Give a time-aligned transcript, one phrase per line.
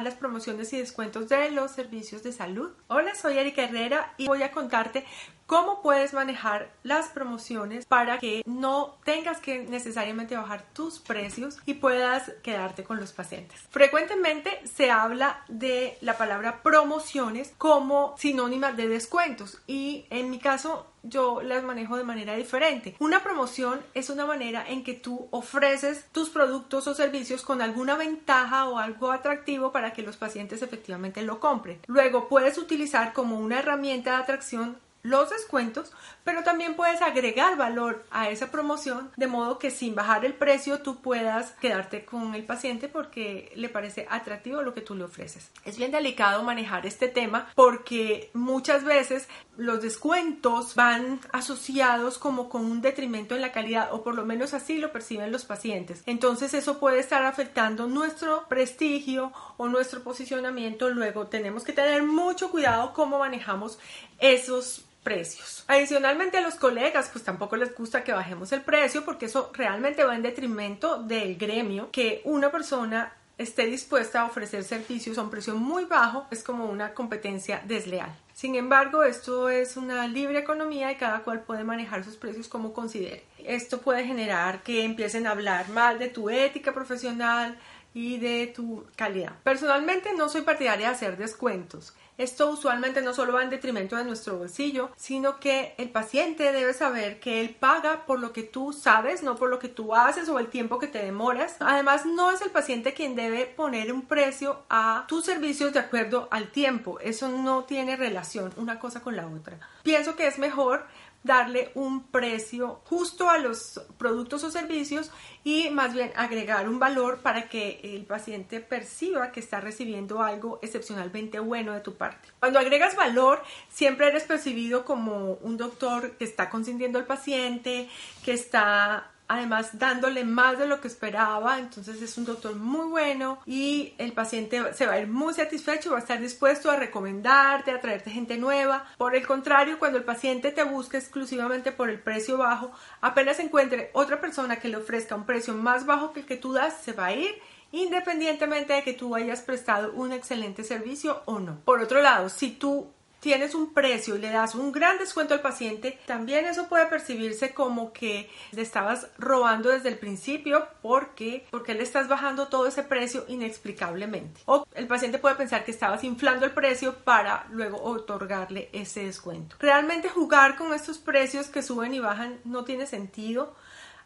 [0.00, 2.70] Las promociones y descuentos de los servicios de salud?
[2.88, 5.04] Hola, soy Erika Herrera y voy a contarte
[5.46, 11.74] cómo puedes manejar las promociones para que no tengas que necesariamente bajar tus precios y
[11.74, 13.60] puedas quedarte con los pacientes.
[13.68, 20.86] Frecuentemente se habla de la palabra promociones como sinónima de descuentos y en mi caso
[21.02, 22.94] yo las manejo de manera diferente.
[22.98, 27.96] Una promoción es una manera en que tú ofreces tus productos o servicios con alguna
[27.96, 31.80] ventaja o algo atractivo para que los pacientes efectivamente lo compren.
[31.86, 35.90] Luego puedes utilizar como una herramienta de atracción los descuentos,
[36.22, 40.80] pero también puedes agregar valor a esa promoción de modo que sin bajar el precio
[40.80, 45.50] tú puedas quedarte con el paciente porque le parece atractivo lo que tú le ofreces.
[45.64, 52.64] Es bien delicado manejar este tema porque muchas veces los descuentos van asociados como con
[52.64, 56.04] un detrimento en la calidad o por lo menos así lo perciben los pacientes.
[56.06, 60.90] Entonces eso puede estar afectando nuestro prestigio o nuestro posicionamiento.
[60.90, 63.80] Luego tenemos que tener mucho cuidado cómo manejamos
[64.18, 65.64] esos precios.
[65.66, 70.04] Adicionalmente a los colegas pues tampoco les gusta que bajemos el precio porque eso realmente
[70.04, 75.30] va en detrimento del gremio que una persona esté dispuesta a ofrecer servicios a un
[75.30, 78.14] precio muy bajo es como una competencia desleal.
[78.34, 82.72] Sin embargo, esto es una libre economía y cada cual puede manejar sus precios como
[82.72, 83.24] considere.
[83.38, 87.58] Esto puede generar que empiecen a hablar mal de tu ética profesional
[87.94, 89.32] y de tu calidad.
[89.42, 91.94] Personalmente no soy partidaria de hacer descuentos.
[92.22, 96.72] Esto usualmente no solo va en detrimento de nuestro bolsillo, sino que el paciente debe
[96.72, 100.28] saber que él paga por lo que tú sabes, no por lo que tú haces
[100.28, 101.56] o el tiempo que te demoras.
[101.58, 106.28] Además, no es el paciente quien debe poner un precio a tus servicios de acuerdo
[106.30, 107.00] al tiempo.
[107.00, 109.58] Eso no tiene relación una cosa con la otra.
[109.82, 110.86] Pienso que es mejor
[111.22, 115.10] darle un precio justo a los productos o servicios
[115.44, 120.58] y más bien agregar un valor para que el paciente perciba que está recibiendo algo
[120.62, 122.28] excepcionalmente bueno de tu parte.
[122.40, 127.88] Cuando agregas valor, siempre eres percibido como un doctor que está consintiendo al paciente,
[128.24, 133.38] que está además dándole más de lo que esperaba, entonces es un doctor muy bueno
[133.46, 137.70] y el paciente se va a ir muy satisfecho, va a estar dispuesto a recomendarte,
[137.70, 138.84] a traerte gente nueva.
[138.98, 143.90] Por el contrario, cuando el paciente te busca exclusivamente por el precio bajo, apenas encuentre
[143.94, 146.92] otra persona que le ofrezca un precio más bajo que el que tú das, se
[146.92, 147.34] va a ir
[147.74, 151.58] independientemente de que tú hayas prestado un excelente servicio o no.
[151.64, 155.40] Por otro lado, si tú tienes un precio y le das un gran descuento al
[155.40, 161.74] paciente, también eso puede percibirse como que le estabas robando desde el principio porque porque
[161.74, 164.40] le estás bajando todo ese precio inexplicablemente.
[164.46, 169.54] O el paciente puede pensar que estabas inflando el precio para luego otorgarle ese descuento.
[169.60, 173.54] Realmente jugar con estos precios que suben y bajan no tiene sentido.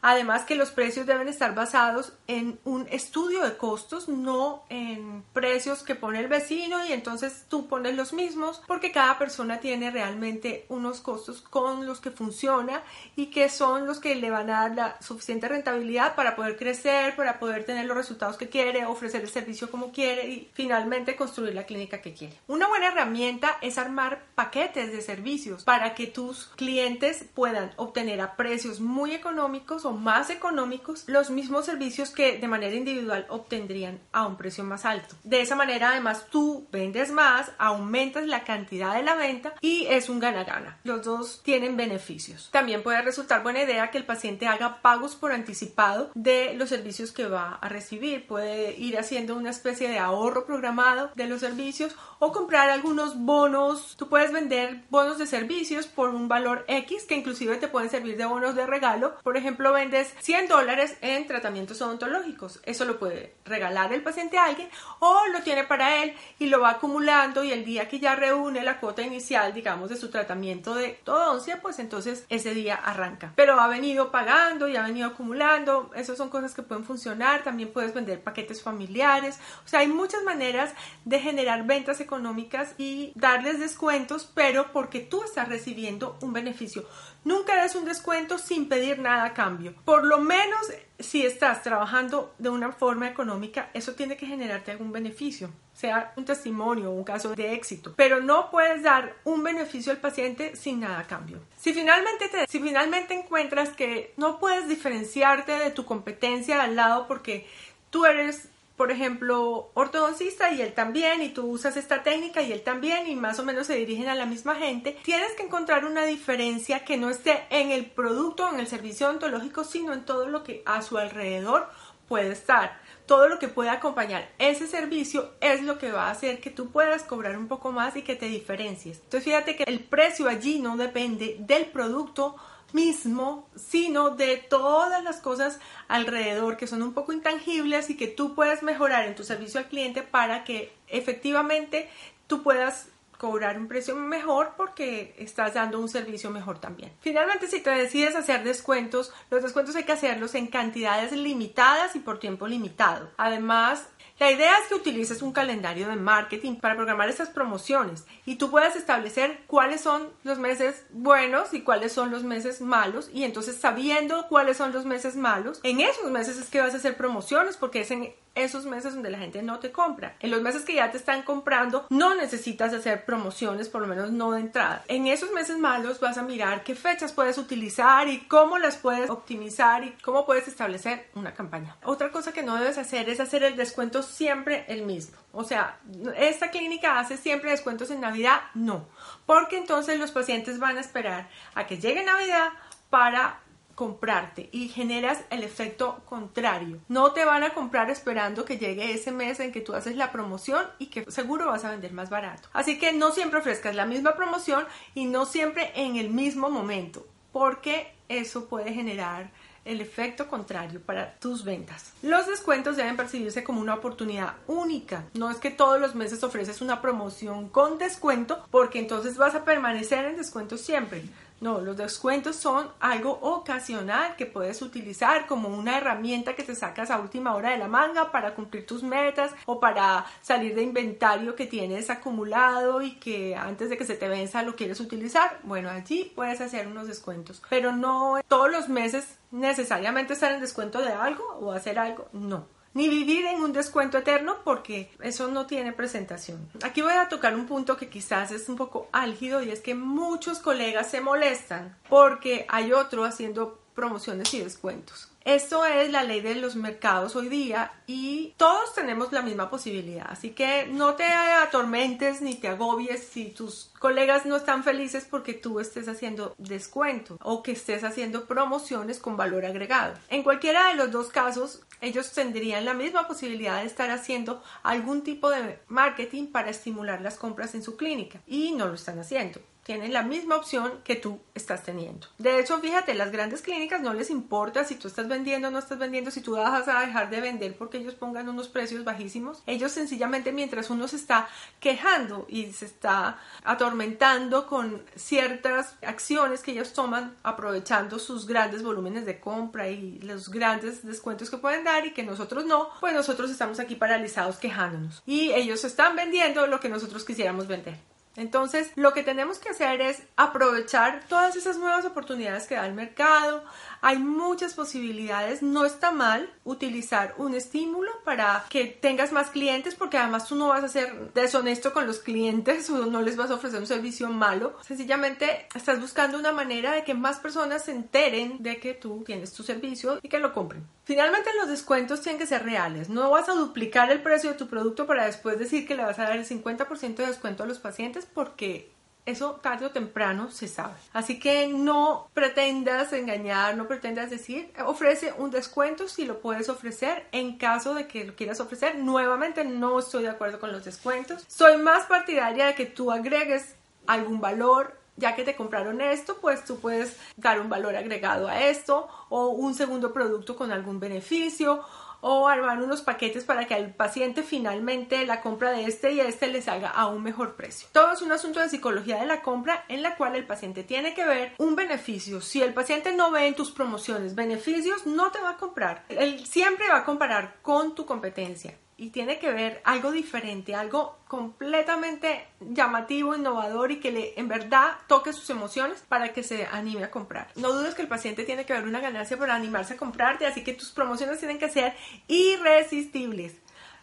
[0.03, 5.83] Además que los precios deben estar basados en un estudio de costos, no en precios
[5.83, 10.66] que pone el vecino y entonces tú pones los mismos, porque cada persona tiene realmente
[10.69, 12.83] unos costos con los que funciona
[13.16, 17.16] y que son los que le van a dar la suficiente rentabilidad para poder crecer,
[17.16, 21.54] para poder tener los resultados que quiere, ofrecer el servicio como quiere y finalmente construir
[21.54, 22.39] la clínica que quiere.
[22.47, 28.37] Una buena herramienta es armar paquetes de servicios para que tus clientes puedan obtener a
[28.37, 34.27] precios muy económicos o más económicos los mismos servicios que de manera individual obtendrían a
[34.27, 35.15] un precio más alto.
[35.24, 40.09] De esa manera además tú vendes más, aumentas la cantidad de la venta y es
[40.09, 40.78] un gana-gana.
[40.84, 42.50] Los dos tienen beneficios.
[42.53, 47.12] También puede resultar buena idea que el paciente haga pagos por anticipado de los servicios
[47.12, 48.27] que va a recibir.
[48.27, 53.94] Puede ir haciendo una especie de ahorro programado de los servicios o comprar algunos bonos.
[53.97, 58.16] Tú puedes vender bonos de servicios por un valor X que inclusive te pueden servir
[58.16, 59.16] de bonos de regalo.
[59.22, 62.61] Por ejemplo, vendes 100 dólares en tratamientos odontológicos.
[62.65, 64.71] Eso lo puede regalar el paciente a alguien
[65.01, 68.63] o lo tiene para él y lo va acumulando y el día que ya reúne
[68.63, 73.34] la cuota inicial, digamos, de su tratamiento de odoncia, pues entonces ese día arranca.
[73.37, 75.91] Pero ha venido pagando y ha venido acumulando.
[75.95, 77.45] Esas son cosas que pueden funcionar.
[77.45, 79.39] También puedes vender paquetes familiares.
[79.65, 80.72] O sea, hay muchas maneras
[81.05, 86.87] de generar ventas económicas y darles descuentos, pero porque tú estás recibiendo un beneficio.
[87.27, 89.75] Nunca des un descuento sin pedir nada a cambio.
[89.84, 90.61] Por lo menos
[91.01, 96.25] si estás trabajando de una forma económica, eso tiene que generarte algún beneficio, sea un
[96.25, 97.95] testimonio o un caso de éxito.
[97.97, 101.41] Pero no puedes dar un beneficio al paciente sin nada a cambio.
[101.59, 107.09] Si finalmente, te, si finalmente encuentras que no puedes diferenciarte de tu competencia al lado
[107.09, 107.49] porque
[107.91, 112.63] tú eres por ejemplo, ortodoncista y él también, y tú usas esta técnica y él
[112.63, 116.05] también, y más o menos se dirigen a la misma gente, tienes que encontrar una
[116.05, 120.45] diferencia que no esté en el producto, en el servicio odontológico, sino en todo lo
[120.45, 121.69] que a su alrededor
[122.07, 122.78] puede estar.
[123.07, 126.71] Todo lo que puede acompañar ese servicio es lo que va a hacer que tú
[126.71, 128.99] puedas cobrar un poco más y que te diferencies.
[128.99, 132.37] Entonces fíjate que el precio allí no depende del producto,
[132.72, 135.59] mismo, sino de todas las cosas
[135.89, 139.68] alrededor que son un poco intangibles y que tú puedes mejorar en tu servicio al
[139.68, 141.89] cliente para que efectivamente
[142.27, 146.92] tú puedas cobrar un precio mejor porque estás dando un servicio mejor también.
[147.01, 152.01] Finalmente, si te decides hacer descuentos, los descuentos hay que hacerlos en cantidades limitadas y
[152.01, 153.10] por tiempo limitado.
[153.16, 158.36] Además, la idea es que utilices un calendario de marketing para programar estas promociones y
[158.36, 163.24] tú puedas establecer cuáles son los meses buenos y cuáles son los meses malos y
[163.24, 166.97] entonces sabiendo cuáles son los meses malos, en esos meses es que vas a hacer
[166.97, 170.15] promociones porque es en esos meses donde la gente no te compra.
[170.21, 174.12] En los meses que ya te están comprando, no necesitas hacer promociones, por lo menos
[174.12, 174.84] no de entrada.
[174.88, 179.10] En esos meses malos vas a mirar qué fechas puedes utilizar y cómo las puedes
[179.10, 181.77] optimizar y cómo puedes establecer una campaña.
[181.83, 185.16] Otra cosa que no debes hacer es hacer el descuento siempre el mismo.
[185.33, 185.78] O sea,
[186.16, 188.86] esta clínica hace siempre descuentos en Navidad, no,
[189.27, 192.48] porque entonces los pacientes van a esperar a que llegue Navidad
[192.91, 193.41] para
[193.77, 196.78] comprarte y generas el efecto contrario.
[196.89, 200.11] No te van a comprar esperando que llegue ese mes en que tú haces la
[200.11, 202.49] promoción y que seguro vas a vender más barato.
[202.53, 204.65] Así que no siempre ofrezcas la misma promoción
[204.95, 209.31] y no siempre en el mismo momento, porque eso puede generar
[209.67, 211.93] el efecto contrario para tus ventas.
[212.01, 215.05] Los descuentos deben percibirse como una oportunidad única.
[215.15, 219.45] No es que todos los meses ofreces una promoción con descuento porque entonces vas a
[219.45, 221.03] permanecer en descuento siempre.
[221.41, 226.91] No, los descuentos son algo ocasional que puedes utilizar como una herramienta que te sacas
[226.91, 231.34] a última hora de la manga para cumplir tus metas o para salir de inventario
[231.34, 235.38] que tienes acumulado y que antes de que se te venza lo quieres utilizar.
[235.42, 240.80] Bueno, allí puedes hacer unos descuentos, pero no todos los meses necesariamente estar en descuento
[240.80, 245.47] de algo o hacer algo, no ni vivir en un descuento eterno porque eso no
[245.47, 246.47] tiene presentación.
[246.63, 249.75] Aquí voy a tocar un punto que quizás es un poco álgido y es que
[249.75, 255.11] muchos colegas se molestan porque hay otro haciendo promociones y descuentos.
[255.27, 260.07] Esto es la ley de los mercados hoy día y todos tenemos la misma posibilidad.
[260.09, 265.35] Así que no te atormentes ni te agobies si tus colegas no están felices porque
[265.35, 269.95] tú estés haciendo descuento o que estés haciendo promociones con valor agregado.
[270.11, 275.03] En cualquiera de los dos casos, ellos tendrían la misma posibilidad de estar haciendo algún
[275.03, 279.41] tipo de marketing para estimular las compras en su clínica y no lo están haciendo
[279.67, 282.07] tienen la misma opción que tú estás teniendo.
[282.19, 285.59] De hecho, fíjate, las grandes clínicas no les importa si tú estás vendiendo o no
[285.59, 289.43] estás vendiendo, si tú vas a dejar de vender porque ellos pongan unos precios bajísimos.
[289.45, 296.53] Ellos sencillamente mientras uno se está quejando y se está atormentando con ciertas acciones que
[296.53, 301.85] ellos toman aprovechando sus grandes volúmenes de compra y los grandes descuentos que pueden dar
[301.85, 305.03] y que nosotros no, pues nosotros estamos aquí paralizados quejándonos.
[305.07, 307.96] Y ellos están vendiendo lo que nosotros quisiéramos vender.
[308.17, 312.75] Entonces, lo que tenemos que hacer es aprovechar todas esas nuevas oportunidades que da el
[312.75, 313.45] mercado,
[313.87, 315.43] hay muchas posibilidades.
[315.43, 320.49] No está mal utilizar un estímulo para que tengas más clientes porque además tú no
[320.49, 324.09] vas a ser deshonesto con los clientes o no les vas a ofrecer un servicio
[324.09, 324.57] malo.
[324.62, 329.33] Sencillamente estás buscando una manera de que más personas se enteren de que tú tienes
[329.33, 330.66] tu servicio y que lo compren.
[330.83, 332.88] Finalmente los descuentos tienen que ser reales.
[332.88, 336.00] No vas a duplicar el precio de tu producto para después decir que le vas
[336.00, 338.75] a dar el 50% de descuento a los pacientes porque
[339.07, 340.75] eso tarde o temprano se sabe.
[340.93, 347.07] Así que no pretendas engañar, no pretendas decir, ofrece un descuento si lo puedes ofrecer
[347.13, 348.77] en caso de que lo quieras ofrecer.
[348.77, 351.25] Nuevamente no estoy de acuerdo con los descuentos.
[351.29, 353.55] Soy más partidaria de que tú agregues
[353.87, 358.43] algún valor ya que te compraron esto, pues tú puedes dar un valor agregado a
[358.45, 361.63] esto o un segundo producto con algún beneficio
[362.09, 366.29] o armar unos paquetes para que al paciente finalmente la compra de este y este
[366.29, 367.67] le salga a un mejor precio.
[367.73, 370.95] Todo es un asunto de psicología de la compra en la cual el paciente tiene
[370.95, 372.21] que ver un beneficio.
[372.21, 375.85] Si el paciente no ve en tus promociones beneficios, no te va a comprar.
[375.89, 380.99] Él siempre va a comparar con tu competencia y tiene que ver algo diferente, algo
[381.09, 386.85] completamente llamativo, innovador y que le en verdad toque sus emociones para que se anime
[386.85, 387.28] a comprar.
[387.37, 390.45] No dudes que el paciente tiene que ver una ganancia para animarse a comprarte, así
[390.45, 391.75] que tus promociones tienen que ser
[392.06, 393.35] irresistibles.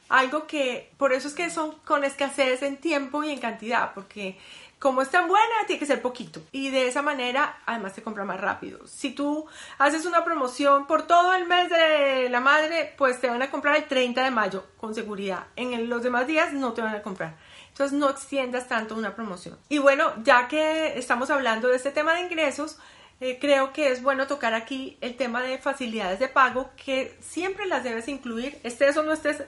[0.09, 4.37] Algo que por eso es que son con escasez en tiempo y en cantidad, porque
[4.83, 6.41] como es tan buena, tiene que ser poquito.
[6.51, 8.85] Y de esa manera, además, te compra más rápido.
[8.85, 9.45] Si tú
[9.77, 13.77] haces una promoción por todo el mes de la madre, pues te van a comprar
[13.77, 15.45] el 30 de mayo, con seguridad.
[15.55, 17.37] En los demás días no te van a comprar.
[17.69, 19.57] Entonces, no extiendas tanto una promoción.
[19.69, 22.77] Y bueno, ya que estamos hablando de este tema de ingresos,
[23.21, 27.67] eh, creo que es bueno tocar aquí el tema de facilidades de pago que siempre
[27.67, 29.45] las debes incluir, estés o no estés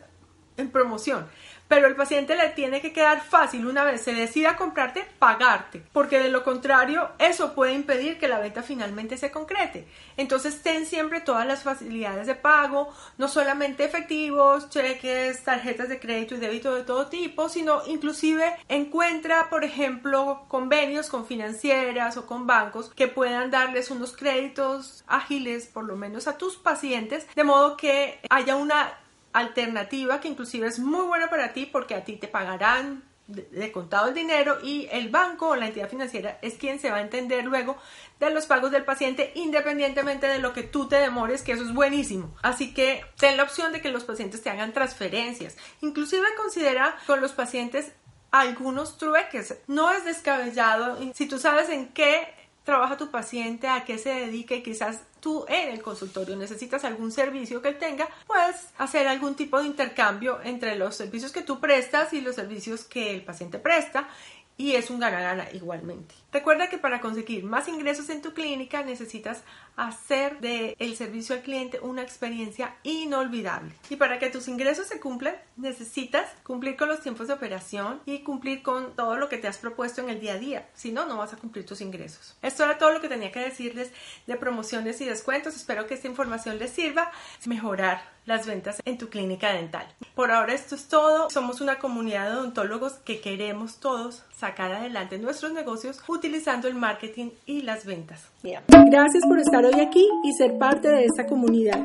[0.56, 1.28] en promoción
[1.68, 6.20] pero el paciente le tiene que quedar fácil una vez se decida comprarte, pagarte, porque
[6.20, 9.88] de lo contrario eso puede impedir que la venta finalmente se concrete.
[10.18, 16.36] Entonces ten siempre todas las facilidades de pago, no solamente efectivos, cheques, tarjetas de crédito
[16.36, 22.48] y débito de todo tipo, sino inclusive encuentra, por ejemplo, convenios con financieras o con
[22.48, 27.78] bancos que puedan darles unos créditos ágiles, por lo menos a tus pacientes, de modo
[27.78, 28.94] que haya una
[29.36, 34.10] alternativa que inclusive es muy buena para ti porque a ti te pagarán de, contado
[34.10, 37.44] el dinero y el banco o la entidad financiera es quien se va a entender
[37.44, 37.76] luego
[38.20, 41.74] de los pagos del paciente independientemente de lo que tú te demores, que eso es
[41.74, 42.34] buenísimo.
[42.44, 45.58] Así que ten la opción de que los pacientes te hagan transferencias.
[45.82, 47.92] Inclusive considera con los pacientes
[48.32, 49.58] algunos trueques.
[49.68, 52.28] No es descabellado si tú sabes en qué
[52.66, 57.12] trabaja tu paciente, a qué se dedica y quizás tú en el consultorio necesitas algún
[57.12, 61.60] servicio que él tenga, puedes hacer algún tipo de intercambio entre los servicios que tú
[61.60, 64.10] prestas y los servicios que el paciente presta
[64.58, 66.16] y es un gana-gana igualmente.
[66.32, 69.44] Recuerda que para conseguir más ingresos en tu clínica necesitas
[69.76, 73.74] hacer del el servicio al cliente una experiencia inolvidable.
[73.90, 78.20] Y para que tus ingresos se cumplan, necesitas cumplir con los tiempos de operación y
[78.20, 80.70] cumplir con todo lo que te has propuesto en el día a día.
[80.74, 82.38] Si no, no vas a cumplir tus ingresos.
[82.42, 83.92] Esto era todo lo que tenía que decirles
[84.28, 85.56] de promociones y descuentos.
[85.56, 87.12] Espero que esta información les sirva
[87.46, 89.86] mejorar las ventas en tu clínica dental.
[90.16, 91.30] Por ahora esto es todo.
[91.30, 97.30] Somos una comunidad de odontólogos que queremos todos sacar adelante nuestros negocios utilizando el marketing
[97.46, 98.30] y las ventas.
[98.42, 101.80] Gracias por estar hoy aquí y ser parte de esta comunidad.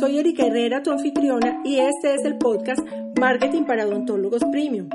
[0.00, 2.80] Soy Erika Herrera, tu anfitriona, y este es el podcast
[3.20, 4.88] Marketing para Odontólogos Premium.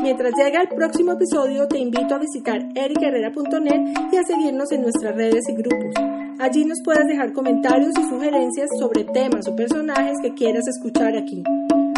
[0.00, 5.14] Mientras llega el próximo episodio, te invito a visitar ericaherrera.net y a seguirnos en nuestras
[5.14, 6.17] redes y grupos.
[6.40, 11.42] Allí nos puedes dejar comentarios y sugerencias sobre temas o personajes que quieras escuchar aquí.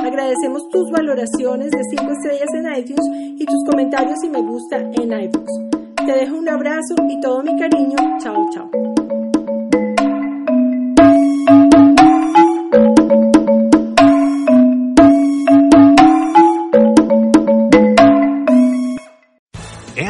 [0.02, 3.06] Agradecemos tus valoraciones de 5 estrellas en iTunes
[3.38, 5.52] y tus comentarios y me gusta en iBooks.
[6.06, 7.96] Te dejo un abrazo y todo mi cariño.
[8.18, 8.89] Chao, chao.